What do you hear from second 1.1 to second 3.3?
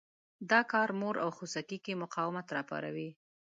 او خوسکي کې مقاومت را پاروي.